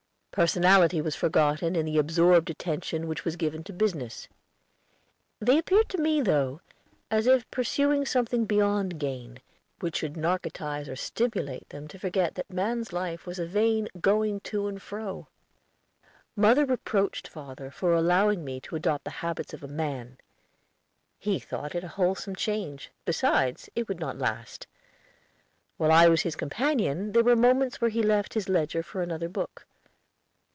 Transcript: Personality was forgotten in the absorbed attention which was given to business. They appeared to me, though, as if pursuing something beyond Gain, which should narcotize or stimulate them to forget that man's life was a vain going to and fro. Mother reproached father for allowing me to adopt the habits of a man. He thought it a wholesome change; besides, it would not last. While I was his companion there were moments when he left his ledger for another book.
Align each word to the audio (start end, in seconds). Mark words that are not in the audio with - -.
Personality 0.33 1.01
was 1.01 1.13
forgotten 1.13 1.75
in 1.75 1.85
the 1.85 1.97
absorbed 1.97 2.49
attention 2.49 3.09
which 3.09 3.25
was 3.25 3.35
given 3.35 3.65
to 3.65 3.73
business. 3.73 4.29
They 5.41 5.57
appeared 5.57 5.89
to 5.89 5.97
me, 5.97 6.21
though, 6.21 6.61
as 7.11 7.27
if 7.27 7.51
pursuing 7.51 8.05
something 8.05 8.45
beyond 8.45 8.97
Gain, 8.97 9.41
which 9.81 9.97
should 9.97 10.13
narcotize 10.13 10.87
or 10.87 10.95
stimulate 10.95 11.67
them 11.67 11.85
to 11.89 11.99
forget 11.99 12.35
that 12.35 12.49
man's 12.49 12.93
life 12.93 13.25
was 13.25 13.39
a 13.39 13.45
vain 13.45 13.89
going 13.99 14.39
to 14.51 14.67
and 14.69 14.81
fro. 14.81 15.27
Mother 16.37 16.63
reproached 16.65 17.27
father 17.27 17.69
for 17.69 17.93
allowing 17.93 18.45
me 18.45 18.61
to 18.61 18.77
adopt 18.77 19.03
the 19.03 19.11
habits 19.25 19.53
of 19.53 19.63
a 19.65 19.67
man. 19.67 20.17
He 21.19 21.39
thought 21.39 21.75
it 21.75 21.83
a 21.83 21.89
wholesome 21.99 22.37
change; 22.37 22.89
besides, 23.03 23.69
it 23.75 23.89
would 23.89 23.99
not 23.99 24.17
last. 24.17 24.65
While 25.75 25.91
I 25.91 26.07
was 26.07 26.21
his 26.21 26.37
companion 26.37 27.11
there 27.11 27.21
were 27.21 27.35
moments 27.35 27.81
when 27.81 27.91
he 27.91 28.01
left 28.01 28.33
his 28.33 28.47
ledger 28.47 28.81
for 28.81 29.01
another 29.01 29.27
book. 29.27 29.65